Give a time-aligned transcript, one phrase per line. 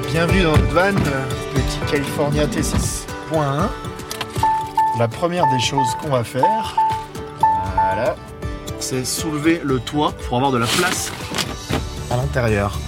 [0.00, 3.68] Bienvenue dans notre van, petit California T6.1.
[4.98, 6.74] La première des choses qu'on va faire,
[7.74, 8.16] voilà,
[8.80, 11.12] c'est soulever le toit pour avoir de la place
[12.10, 12.78] à l'intérieur.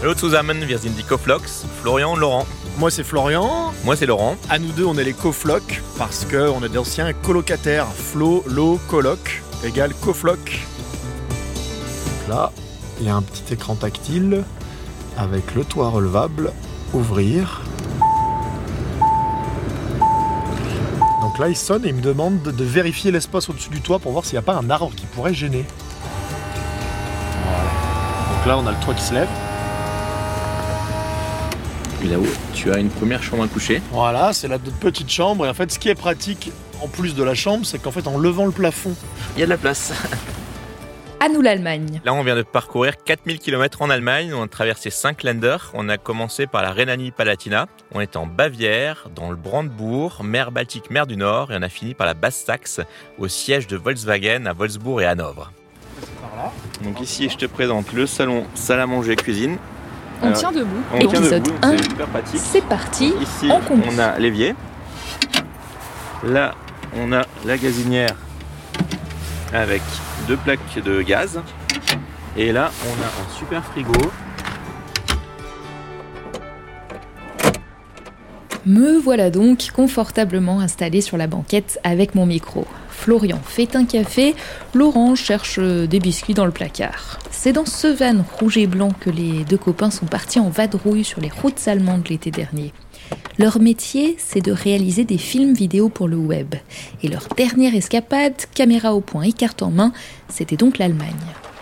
[0.00, 2.46] Hallo zusammen, wir sind die Koflox, Florian und Laurent.
[2.78, 4.36] Moi c'est Florian, Moi c'est Laurent.
[4.48, 7.88] à nous deux on est les coflocs parce qu'on est d'anciens colocataires.
[7.88, 10.38] Flo, lo, coloc égale cofloc.
[10.44, 12.52] Donc là,
[13.00, 14.44] il y a un petit écran tactile
[15.16, 16.52] avec le toit relevable.
[16.92, 17.62] Ouvrir.
[21.20, 24.12] Donc là, il sonne et il me demande de, vérifier l'espace au-dessus du toit pour
[24.12, 25.64] voir s'il n'y a pas un arbre qui pourrait gêner.
[27.44, 28.36] Voilà.
[28.36, 29.28] Donc là, on a le toit qui se lève.
[32.04, 33.82] Et là-haut, tu as une première chambre à coucher.
[33.90, 35.46] Voilà, c'est la petite chambre.
[35.46, 36.52] Et en fait, ce qui est pratique,
[36.82, 38.94] en plus de la chambre, c'est qu'en fait, en levant le plafond,
[39.36, 39.92] Il y a de la place.
[41.24, 42.02] À nous l'Allemagne.
[42.04, 44.34] Là, on vient de parcourir 4000 km en Allemagne.
[44.34, 45.56] On a traversé 5 Länder.
[45.72, 47.66] On a commencé par la Rhénanie-Palatinat.
[47.94, 51.50] On est en Bavière, dans le Brandebourg, mer Baltique, mer du Nord.
[51.50, 52.82] Et on a fini par la Basse-Saxe,
[53.18, 55.50] au siège de Volkswagen à Wolfsburg et Hanovre.
[56.82, 59.56] Donc ici, je te présente le salon salle à manger cuisine.
[60.20, 60.82] On Alors, tient debout.
[60.92, 61.76] On tient Épisode debout, 1.
[62.36, 63.14] c'est parti.
[63.22, 63.88] Ici, combi.
[63.90, 64.54] on a l'évier.
[66.22, 66.54] Là,
[66.98, 68.14] on a la gazinière
[69.54, 69.82] avec
[70.28, 71.40] deux plaques de gaz.
[72.36, 73.92] Et là, on a un super frigo.
[78.66, 82.66] Me voilà donc confortablement installé sur la banquette avec mon micro.
[82.88, 84.34] Florian fait un café,
[84.72, 87.18] Laurent cherche des biscuits dans le placard.
[87.30, 91.04] C'est dans ce van rouge et blanc que les deux copains sont partis en vadrouille
[91.04, 92.72] sur les routes allemandes l'été dernier.
[93.38, 96.54] Leur métier, c'est de réaliser des films vidéo pour le web.
[97.02, 99.92] Et leur dernière escapade, caméra au point et carte en main,
[100.28, 101.10] c'était donc l'Allemagne.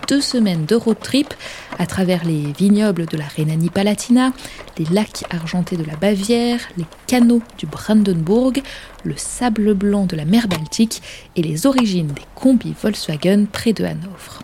[0.07, 1.33] Deux semaines de road trip
[1.79, 4.33] à travers les vignobles de la Rhénanie-Palatinat,
[4.77, 8.61] les lacs argentés de la Bavière, les canaux du Brandenburg,
[9.03, 11.01] le sable blanc de la mer Baltique
[11.35, 14.43] et les origines des combis Volkswagen près de Hanovre.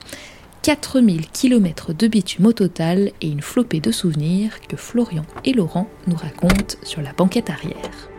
[0.62, 5.90] 4000 km de bitume au total et une flopée de souvenirs que Florian et Laurent
[6.08, 8.10] nous racontent sur la banquette arrière.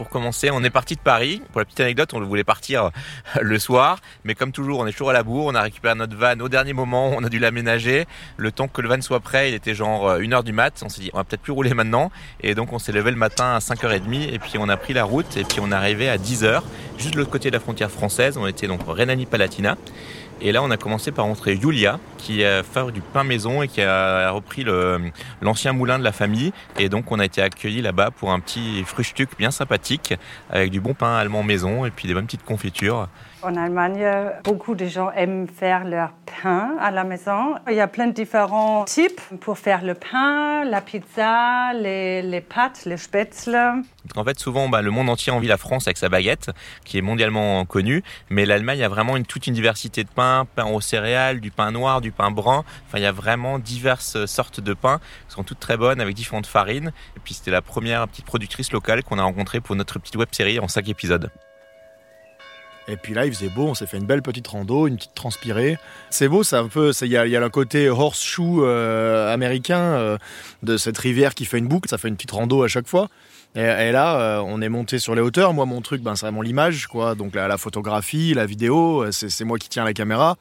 [0.00, 1.42] Pour commencer, on est parti de Paris.
[1.52, 2.90] Pour la petite anecdote, on voulait partir euh,
[3.42, 5.48] le soir, mais comme toujours, on est toujours à la bourre.
[5.48, 8.06] On a récupéré notre van au dernier moment, on a dû l'aménager.
[8.38, 10.80] Le temps que le van soit prêt, il était genre 1h du mat.
[10.82, 12.10] On s'est dit, on va peut-être plus rouler maintenant.
[12.40, 15.04] Et donc, on s'est levé le matin à 5h30 et puis on a pris la
[15.04, 16.62] route et puis on est arrivé à 10h,
[16.96, 18.38] juste de l'autre côté de la frontière française.
[18.38, 19.76] On était donc Rhénanie-Palatinat.
[20.42, 23.68] Et là, on a commencé par rencontrer Julia, qui a fait du pain maison et
[23.68, 24.64] qui a repris
[25.42, 26.52] l'ancien moulin de la famille.
[26.78, 30.14] Et donc, on a été accueillis là-bas pour un petit frühstück bien sympathique,
[30.48, 33.08] avec du bon pain allemand maison et puis des bonnes petites confitures.
[33.42, 34.06] En Allemagne,
[34.44, 36.10] beaucoup de gens aiment faire leur
[36.42, 37.54] pain à la maison.
[37.68, 42.84] Il y a plein de différents types pour faire le pain, la pizza, les, pâtes,
[42.84, 43.82] les spätzle.
[44.14, 46.50] Qu'en fait, souvent, bah, le monde entier envie la France avec sa baguette,
[46.84, 48.02] qui est mondialement connue.
[48.28, 51.70] Mais l'Allemagne a vraiment une, toute une diversité de pains, pain aux céréales, du pain
[51.70, 52.62] noir, du pain brun.
[52.86, 56.14] Enfin, il y a vraiment diverses sortes de pains qui sont toutes très bonnes avec
[56.14, 56.92] différentes farines.
[57.16, 60.28] Et puis, c'était la première petite productrice locale qu'on a rencontrée pour notre petite web
[60.30, 61.30] série en cinq épisodes.
[62.90, 65.14] Et puis là, il faisait beau, on s'est fait une belle petite rando, une petite
[65.14, 65.78] transpirée.
[66.10, 69.80] C'est beau, c'est un peu, il y a, y a le côté horseshoe euh, américain
[69.80, 70.18] euh,
[70.62, 73.08] de cette rivière qui fait une boucle, ça fait une petite rando à chaque fois.
[73.56, 75.52] Et, là, euh, on est monté sur les hauteurs.
[75.54, 77.16] Moi, mon truc, ben, c'est vraiment l'image, quoi.
[77.16, 80.36] Donc la, la photographie, la vidéo, euh, c'est moi qui tiens la caméra.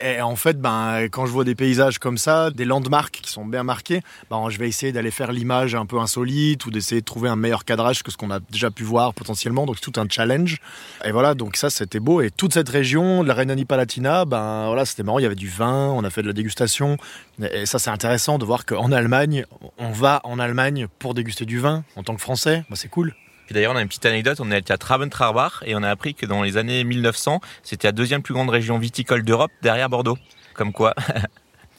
[0.00, 3.46] Et en fait, ben, quand je vois des paysages comme ça, des landmarks qui sont
[3.46, 7.06] bien marqués, ben, je vais essayer d'aller faire l'image un peu insolite ou d'essayer de
[7.06, 9.64] trouver un meilleur cadrage que ce qu'on a déjà pu voir potentiellement.
[9.64, 10.58] Donc, c'est tout un challenge.
[11.04, 12.20] Et voilà, donc ça, c'était beau.
[12.20, 15.18] Et toute cette région de la Rhénanie-Palatinat, ben, voilà, c'était marrant.
[15.18, 16.98] Il y avait du vin, on a fait de la dégustation.
[17.40, 19.46] Et ça, c'est intéressant de voir qu'en Allemagne,
[19.78, 22.64] on va en Allemagne pour déguster du vin en tant que Français.
[22.74, 23.14] C'est cool.
[23.46, 26.14] Puis d'ailleurs, on a une petite anecdote, on est à Traben-Trarbach et on a appris
[26.14, 30.18] que dans les années 1900, c'était la deuxième plus grande région viticole d'Europe derrière Bordeaux.
[30.54, 30.94] Comme quoi.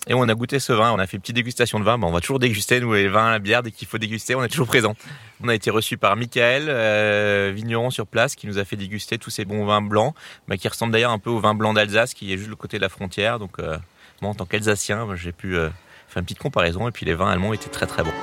[0.09, 1.97] Et on a goûté ce vin, on a fait une petite dégustation de vin.
[1.97, 4.43] Bon, on va toujours déguster, nous, les vins, la bière, dès qu'il faut déguster, on
[4.43, 4.95] est toujours présent.
[5.43, 9.17] On a été reçu par Michael, euh, vigneron sur place, qui nous a fait déguster
[9.17, 10.15] tous ces bons vins blancs,
[10.47, 12.77] bah, qui ressemblent d'ailleurs un peu au vin blanc d'Alsace, qui est juste le côté
[12.77, 13.37] de la frontière.
[13.37, 13.77] Donc, euh,
[14.21, 15.69] moi, en tant qu'Alsacien, bah, j'ai pu euh,
[16.07, 16.87] faire une petite comparaison.
[16.87, 18.13] Et puis, les vins allemands étaient très très bons.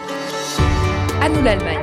[1.20, 1.82] À nous l'Allemagne.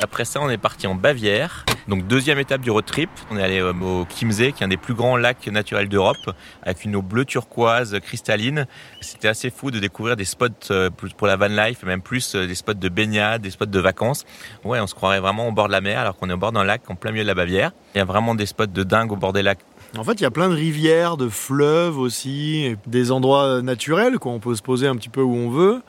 [0.00, 1.64] Après ça, on est parti en Bavière.
[1.88, 4.68] Donc deuxième étape du road trip, on est allé euh, au Chiemsee, qui est un
[4.68, 6.16] des plus grands lacs naturels d'Europe,
[6.62, 8.66] avec une eau bleu turquoise cristalline.
[9.00, 12.46] C'était assez fou de découvrir des spots euh, pour la van life, même plus euh,
[12.46, 14.24] des spots de baignade, des spots de vacances.
[14.64, 16.52] Ouais, on se croirait vraiment au bord de la mer, alors qu'on est au bord
[16.52, 17.72] d'un lac en plein milieu de la Bavière.
[17.94, 19.60] Il y a vraiment des spots de dingue au bord des lacs
[19.96, 24.32] En fait, il y a plein de rivières, de fleuves aussi, des endroits naturels, quoi.
[24.32, 25.82] On peut se poser un petit peu où on veut.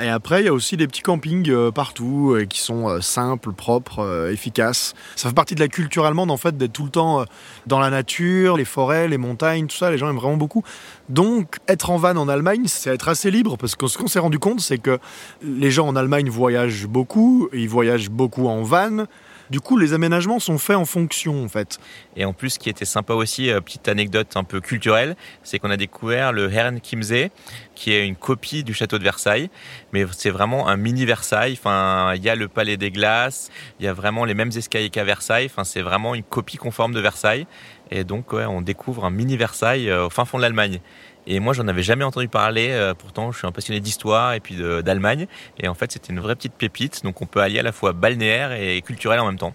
[0.00, 3.00] Et après, il y a aussi des petits campings euh, partout euh, qui sont euh,
[3.00, 4.94] simples, propres, efficaces.
[5.16, 7.24] Ça fait partie de la culture allemande en fait d'être tout le temps
[7.66, 9.90] dans la nature, les forêts, les montagnes, tout ça.
[9.90, 10.64] Les gens aiment vraiment beaucoup.
[11.08, 14.18] Donc, être en van en Allemagne, c'est être assez libre parce que ce qu'on s'est
[14.18, 14.98] rendu compte, c'est que
[15.42, 19.06] les gens en Allemagne voyagent beaucoup, ils voyagent beaucoup en van.
[19.52, 21.78] Du coup, les aménagements sont faits en fonction, en fait.
[22.16, 25.58] Et en plus, ce qui était sympa aussi, euh, petite anecdote un peu culturelle, c'est
[25.58, 29.50] qu'on a découvert le Herren qui est une copie du château de Versailles,
[29.92, 31.58] mais c'est vraiment un mini Versailles.
[31.62, 35.04] Il y a le palais des glaces, il y a vraiment les mêmes escaliers qu'à
[35.04, 35.50] Versailles.
[35.52, 37.46] Enfin, c'est vraiment une copie conforme de Versailles.
[37.92, 40.80] Et donc, on découvre un mini Versailles euh, au fin fond de l'Allemagne.
[41.26, 42.68] Et moi, j'en avais jamais entendu parler.
[42.70, 45.26] Euh, pourtant, je suis un passionné d'histoire et puis d'Allemagne.
[45.60, 47.04] Et en fait, c'était une vraie petite pépite.
[47.04, 49.52] Donc, on peut allier à la fois balnéaire et culturel en même temps.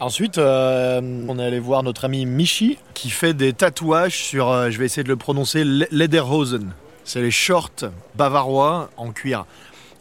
[0.00, 4.78] Ensuite, euh, on est allé voir notre ami Michi qui fait des tatouages sur, je
[4.78, 6.72] vais essayer de le prononcer, Lederhosen.
[7.04, 9.44] C'est les shorts bavarois en cuir.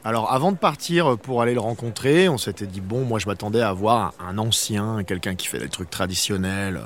[0.03, 3.61] Alors avant de partir pour aller le rencontrer, on s'était dit bon, moi je m'attendais
[3.61, 6.81] à voir un ancien, quelqu'un qui fait des trucs traditionnels,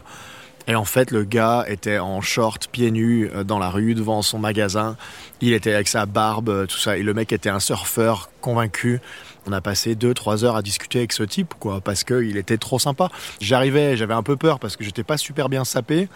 [0.68, 4.22] et en fait, le gars était en short, pieds nus, euh, dans la rue, devant
[4.22, 4.96] son magasin.
[5.42, 6.98] Il était avec sa barbe, euh, tout ça.
[6.98, 9.00] Et le mec était un surfeur convaincu.
[9.48, 12.58] On a passé deux, trois heures à discuter avec ce type, quoi, parce qu'il était
[12.58, 13.10] trop sympa.
[13.40, 16.10] J'arrivais, j'avais un peu peur parce que j'étais pas super bien sapé.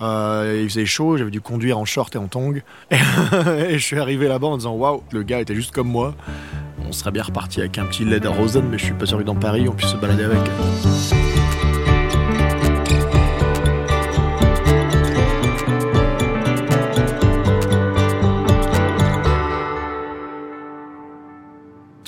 [0.00, 2.60] Euh, il faisait chaud, j'avais dû conduire en short et en tongs.
[2.90, 6.14] Et, je suis arrivé là-bas en disant waouh, le gars était juste comme moi.
[6.86, 9.36] On serait bien reparti avec un petit Lederhosen, mais je suis pas sûr que dans
[9.36, 10.40] Paris on puisse se balader avec.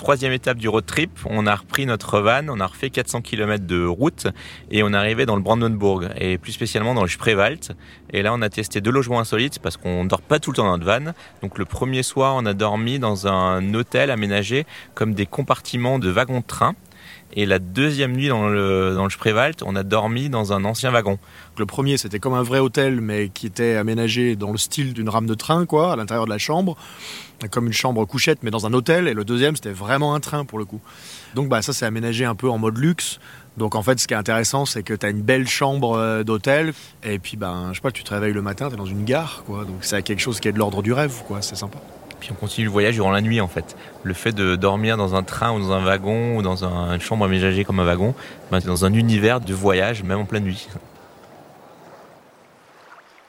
[0.06, 3.66] Troisième étape du road trip, on a repris notre van, on a refait 400 km
[3.66, 4.28] de route
[4.70, 7.74] et on est arrivé dans le Brandenburg et plus spécialement dans le Spreewald.
[8.12, 10.64] Et là, on a testé deux logements insolites parce qu'on dort pas tout le temps
[10.66, 11.12] dans notre van.
[11.42, 14.64] Donc le premier soir, on a dormi dans un hôtel aménagé
[14.94, 16.76] comme des compartiments de wagons de train.
[17.32, 21.18] Et la deuxième nuit dans le, dans le on a dormi dans un ancien wagon.
[21.58, 25.08] Le premier, c'était comme un vrai hôtel, mais qui était aménagé dans le style d'une
[25.08, 26.76] rame de train, quoi, à l'intérieur de la chambre
[27.50, 29.08] comme une chambre couchette, mais dans un hôtel.
[29.08, 30.80] Et le deuxième, c'était vraiment un train pour le coup.
[31.34, 33.20] Donc bah, ça, c'est aménagé un peu en mode luxe.
[33.56, 36.24] Donc en fait, ce qui est intéressant, c'est que tu as une belle chambre euh,
[36.24, 36.72] d'hôtel.
[37.04, 39.04] Et puis, ben, je sais pas, tu te réveilles le matin, tu es dans une
[39.04, 39.44] gare.
[39.46, 39.64] Quoi.
[39.64, 41.22] Donc c'est quelque chose qui est de l'ordre du rêve.
[41.26, 41.42] quoi.
[41.42, 41.78] C'est sympa.
[42.26, 43.76] Puis on continue le voyage durant la nuit en fait.
[44.02, 47.24] Le fait de dormir dans un train ou dans un wagon ou dans une chambre
[47.24, 48.16] aménagée comme un wagon,
[48.50, 50.66] ben, es dans un univers de voyage, même en pleine nuit.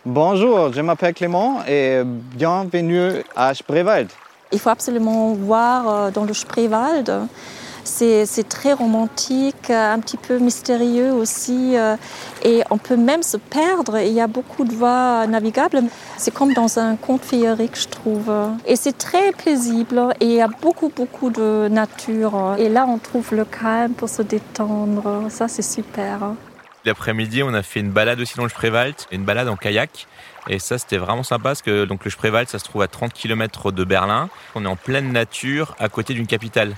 [0.04, 4.10] Bonjour, je m'appelle Clément et bienvenue à Spreewald.
[4.52, 7.14] Il faut absolument voir euh, dans le Spreewald.
[7.88, 11.78] C'est très romantique, un petit peu mystérieux aussi.
[11.78, 11.96] Euh,
[12.44, 13.98] et on peut même se perdre.
[14.00, 15.82] Il y a beaucoup de voies navigables.
[16.18, 18.32] C'est comme dans un conte féerique, je trouve.
[18.66, 20.14] Et c'est très paisible.
[20.20, 22.56] Et il y a beaucoup, beaucoup de nature.
[22.58, 25.24] Et là, on trouve le calme pour se détendre.
[25.30, 26.34] Ça, c'est super.
[26.86, 30.08] L'après-midi, on a fait une balade aussi dans le Spreewald, une balade en kayak.
[30.50, 33.12] Et ça, c'était vraiment sympa parce que donc le Spreewald, ça se trouve à 30
[33.14, 34.30] km de Berlin.
[34.56, 36.76] On est en pleine nature, à côté d'une capitale.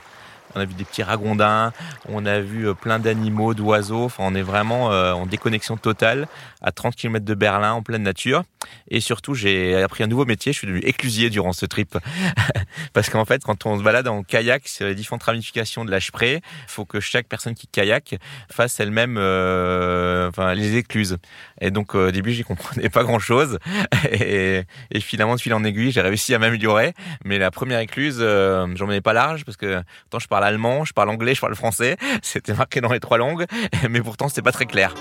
[0.55, 1.71] On a vu des petits ragondins,
[2.07, 4.06] on a vu euh, plein d'animaux, d'oiseaux.
[4.06, 6.27] Enfin, on est vraiment euh, en déconnexion totale
[6.61, 8.44] à 30 km de Berlin, en pleine nature.
[8.89, 10.51] Et surtout, j'ai appris un nouveau métier.
[10.51, 11.97] Je suis devenu éclusier durant ce trip.
[12.94, 15.99] Parce qu'en fait, quand on se balade en kayak sur les différentes ramifications de la
[15.99, 18.15] Spree, il faut que chaque personne qui kayak
[18.51, 21.18] fasse elle-même euh, enfin, les écluses.
[21.61, 23.59] Et donc, au début, j'y comprenais pas grand-chose.
[24.11, 24.65] Et,
[24.99, 26.94] finalement, de fil en aiguille, j'ai réussi à m'améliorer.
[27.23, 30.93] Mais la première écluse, j'en menais pas large parce que tant je parle allemand, je
[30.93, 31.97] parle anglais, je parle français.
[32.21, 33.45] C'était marqué dans les trois langues,
[33.89, 34.93] mais pourtant c'était pas très clair.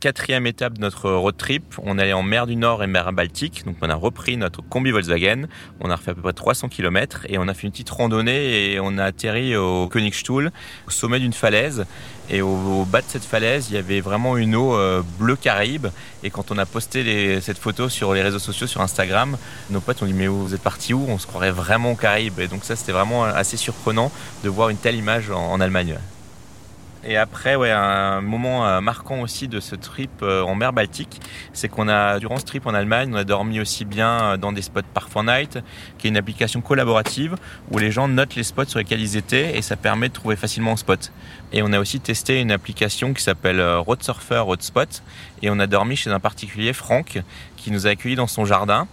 [0.00, 3.64] Quatrième étape de notre road trip, on allait en mer du Nord et mer Baltique.
[3.66, 5.42] Donc on a repris notre combi Volkswagen.
[5.80, 8.72] On a refait à peu près 300 km et on a fait une petite randonnée
[8.72, 10.50] et on a atterri au Königstuhl,
[10.86, 11.84] au sommet d'une falaise.
[12.30, 15.88] Et au, bas de cette falaise, il y avait vraiment une eau euh, bleu Caraïbe.
[16.22, 19.36] Et quand on a posté cette photo sur les réseaux sociaux, sur Instagram,
[19.68, 21.04] nos potes ont dit mais vous êtes parti où?
[21.08, 22.40] On se croirait vraiment au Caraïbe.
[22.40, 24.10] Et donc ça, c'était vraiment assez surprenant
[24.44, 25.98] de voir une telle image en Allemagne.
[27.02, 31.20] Et après, ouais, un moment euh, marquant aussi de ce trip euh, en mer Baltique,
[31.54, 34.52] c'est qu'on a, durant ce trip en Allemagne, on a dormi aussi bien euh, dans
[34.52, 35.58] des spots Parfour Night,
[35.96, 37.36] qui est une application collaborative
[37.70, 40.36] où les gens notent les spots sur lesquels ils étaient et ça permet de trouver
[40.36, 41.10] facilement un spot.
[41.54, 45.02] Et on a aussi testé une application qui s'appelle Road Surfer Road Spot
[45.40, 47.22] et on a dormi chez un particulier, Franck,
[47.56, 48.86] qui nous a accueillis dans son jardin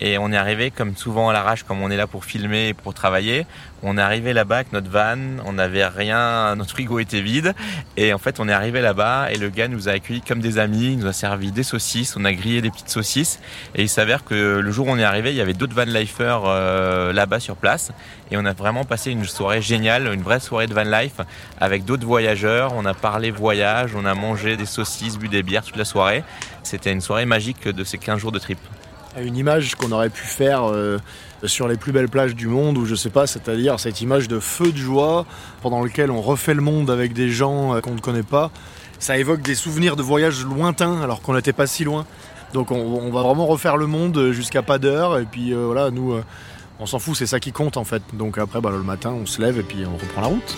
[0.00, 2.74] Et on est arrivé comme souvent à l'arrache, comme on est là pour filmer et
[2.74, 3.46] pour travailler.
[3.82, 7.54] On est arrivé là-bas avec notre van, on n'avait rien, notre frigo était vide.
[7.96, 10.58] Et en fait, on est arrivé là-bas et le gars nous a accueillis comme des
[10.58, 13.40] amis, il nous a servi des saucisses, on a grillé des petites saucisses.
[13.74, 15.84] Et il s'avère que le jour où on est arrivé, il y avait d'autres van
[15.84, 17.92] lifers euh, là-bas sur place.
[18.30, 21.20] Et on a vraiment passé une soirée géniale, une vraie soirée de van life
[21.60, 22.72] avec d'autres voyageurs.
[22.74, 26.24] On a parlé voyage, on a mangé des saucisses, bu des bières toute la soirée.
[26.62, 28.58] C'était une soirée magique de ces 15 jours de trip
[29.18, 30.98] une image qu'on aurait pu faire euh,
[31.44, 34.38] sur les plus belles plages du monde, ou je sais pas, c'est-à-dire cette image de
[34.38, 35.26] feu de joie
[35.62, 38.50] pendant lequel on refait le monde avec des gens euh, qu'on ne connaît pas.
[38.98, 42.06] Ça évoque des souvenirs de voyages lointains alors qu'on n'était pas si loin.
[42.52, 46.20] Donc on, va vraiment refaire le monde jusqu'à pas d'heure, et puis euh, voilà, nous,
[46.80, 48.02] on s'en fout, c'est ça qui compte en fait.
[48.12, 50.56] Donc après, bah, le matin, on se lève et puis on reprend la route.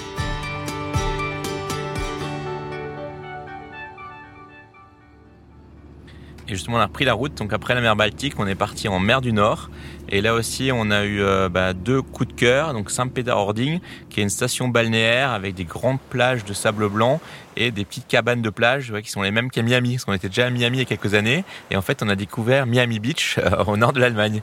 [6.55, 7.35] Justement, on a repris la route.
[7.35, 9.71] Donc après la mer Baltique, on est parti en mer du Nord.
[10.09, 12.73] Et là aussi, on a eu euh, bah, deux coups de cœur.
[12.75, 13.81] Donc Saint-Péter-Ording,
[14.11, 17.21] qui est une station balnéaire avec des grandes plages de sable blanc
[17.57, 19.95] et des petites cabanes de plage qui sont les mêmes qu'à Miami.
[19.95, 21.45] Parce qu'on était déjà à Miami il y a quelques années.
[21.71, 24.43] Et en fait, on a découvert Miami Beach euh, au nord de l'Allemagne.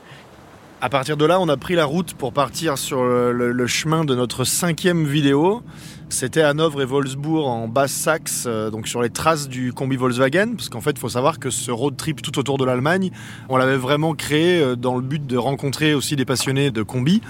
[0.82, 4.14] À partir de là, on a pris la route pour partir sur le chemin de
[4.14, 5.62] notre cinquième vidéo.
[6.10, 10.68] C'était Hanovre et Wolfsburg en Basse-Saxe, euh, donc sur les traces du combi Volkswagen, parce
[10.68, 13.12] qu'en fait, il faut savoir que ce road trip tout autour de l'Allemagne,
[13.48, 17.22] on l'avait vraiment créé euh, dans le but de rencontrer aussi des passionnés de combi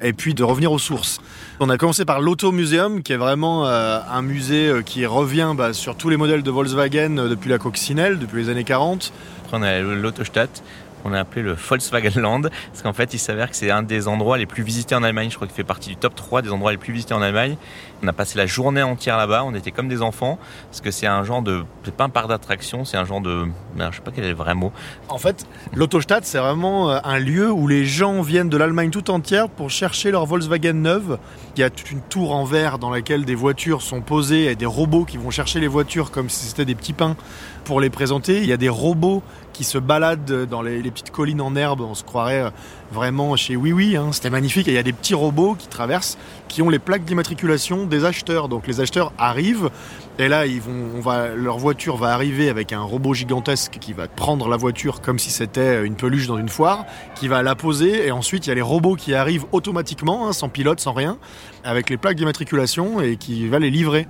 [0.00, 1.20] et puis de revenir aux sources.
[1.60, 5.74] On a commencé par l'Auto Museum, qui est vraiment euh, un musée qui revient bah,
[5.74, 9.12] sur tous les modèles de Volkswagen depuis la coccinelle, depuis les années 40.
[9.44, 10.62] Après, on a l'Autostadt,
[11.04, 14.08] on a appelé le Volkswagen Land, parce qu'en fait, il s'avère que c'est un des
[14.08, 15.30] endroits les plus visités en Allemagne.
[15.30, 17.56] Je crois qu'il fait partie du top 3 des endroits les plus visités en Allemagne.
[18.02, 20.38] On a passé la journée entière là-bas, on était comme des enfants,
[20.70, 23.46] parce que c'est un genre de, c'est pas un parc d'attraction, c'est un genre de,
[23.78, 24.72] je sais pas quel est le vrai mot.
[25.08, 29.10] En fait, l'Autostadt, c'est vraiment euh, un lieu où les gens viennent de l'Allemagne tout
[29.10, 31.18] entière pour chercher leur Volkswagen neuve.
[31.56, 34.56] Il y a toute une tour en verre dans laquelle des voitures sont posées et
[34.56, 37.16] des robots qui vont chercher les voitures comme si c'était des petits pains
[37.64, 38.38] pour les présenter.
[38.38, 41.80] Il y a des robots qui se baladent dans les, petites collines en herbe.
[41.80, 42.50] On se croirait euh,
[42.92, 43.96] vraiment chez Oui Oui.
[43.96, 44.10] Hein.
[44.12, 44.66] C'était magnifique.
[44.68, 46.18] il y a des petits robots qui traversent,
[46.48, 48.48] qui ont les plaques d'immatriculation des acheteurs.
[48.48, 49.70] Donc les acheteurs arrivent
[50.18, 53.94] et là, ils vont, on va, leur voiture va arriver avec un robot gigantesque qui
[53.94, 56.84] va prendre la voiture comme si c'était une peluche dans une foire,
[57.14, 60.34] qui va la poser et ensuite il y a les robots qui arrivent automatiquement, hein,
[60.34, 61.18] sans pilote, sans rien,
[61.64, 64.06] avec les plaques d'immatriculation et qui va les livrer.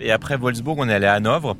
[0.00, 1.56] Et après Wolfsburg, on est allé à Hanovre.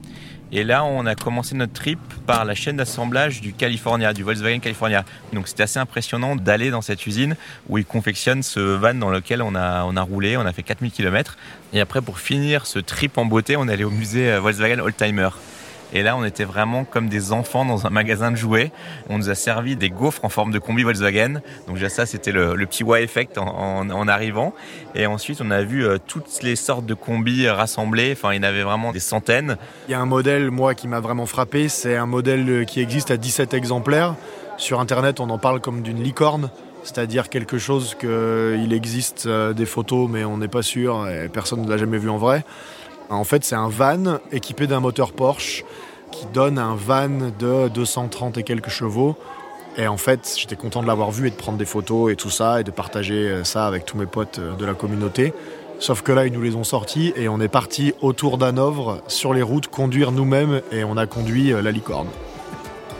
[0.53, 4.59] Et là, on a commencé notre trip par la chaîne d'assemblage du California, du Volkswagen
[4.59, 5.05] California.
[5.33, 7.37] Donc c'était assez impressionnant d'aller dans cette usine
[7.69, 10.65] où ils confectionnent ce van dans lequel on a, on a roulé, on a fait
[10.65, 11.37] 4000 km.
[11.73, 15.29] Et après, pour finir ce trip en beauté, on est allé au musée Volkswagen Oldtimer.
[15.93, 18.73] Et là, on était vraiment comme des enfants dans un magasin de jouets.
[19.09, 21.41] On nous a servi des gaufres en forme de combi Volkswagen.
[21.67, 24.55] Donc déjà ça, c'était le, petit wow effect en, arrivant.
[24.95, 28.13] Et ensuite, on a vu euh, toutes les sortes de combis rassemblés.
[28.13, 29.57] Enfin, il y en avait vraiment des centaines.
[29.89, 31.69] Il y a un modèle, moi, qui m'a vraiment frappé.
[31.69, 34.15] C'est un modèle qui existe à 17 exemplaires.
[34.57, 36.51] Sur Internet, on en parle comme d'une licorne
[36.83, 41.63] c'est-à-dire quelque chose qu'il existe euh, des photos mais on n'est pas sûr et personne
[41.63, 42.45] ne l'a jamais vu en vrai.
[43.11, 45.65] En fait, c'est un van équipé d'un moteur Porsche
[46.13, 49.17] qui donne un van de 230 et quelques chevaux.
[49.77, 52.31] Et en fait, j'étais content de l'avoir vu et de prendre des photos et tout
[52.31, 55.33] ça et de partager euh, ça avec tous mes potes euh, de la communauté.
[55.81, 59.35] Sauf que là, ils nous les ont sortis et on est parti autour d'Hanovre sur
[59.35, 62.09] les routes conduire nous-mêmes et on a conduit euh, la licorne.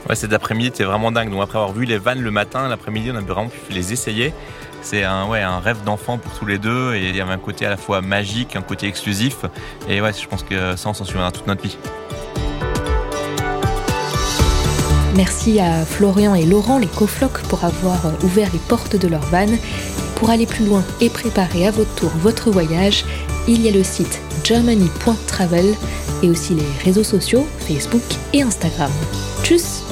[0.09, 1.31] Ouais, cet après-midi était vraiment dingue.
[1.31, 4.33] Donc après avoir vu les vannes le matin, l'après-midi, on a vraiment pu les essayer.
[4.83, 7.39] C'est un, ouais, un rêve d'enfant pour tous les deux et il y avait un
[7.39, 9.45] côté à la fois magique, un côté exclusif.
[9.89, 11.77] Et ouais, je pense que ça, on s'en souviendra toute notre vie.
[15.17, 19.47] Merci à Florian et Laurent, les coflocs, pour avoir ouvert les portes de leur van.
[20.17, 23.05] Pour aller plus loin et préparer à votre tour votre voyage,
[23.49, 25.75] il y a le site germany.travel
[26.23, 28.91] et aussi les réseaux sociaux Facebook et Instagram.
[29.43, 29.83] Tchuss